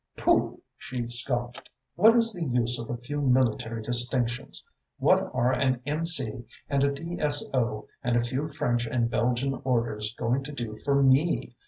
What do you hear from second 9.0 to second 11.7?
Belgian orders going to do for me?